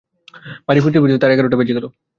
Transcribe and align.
বাড়ি 0.67 0.79
ফিরতে-ফিরতে 0.83 1.21
তাঁর 1.21 1.33
এগারটা 1.33 1.57
বেজে 1.59 1.75
গেল। 1.77 1.85